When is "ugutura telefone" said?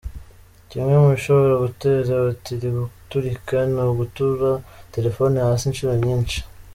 3.91-5.35